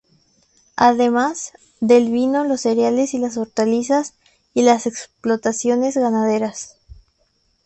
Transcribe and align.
Además, 0.77 1.51
del 1.79 2.09
vino, 2.11 2.43
los 2.43 2.61
cereales 2.61 3.13
y 3.13 3.19
las 3.19 3.37
hortalizas 3.37 4.15
y 4.55 4.63
las 4.63 4.87
explotaciones 4.87 5.95
ganaderas. 5.95 6.79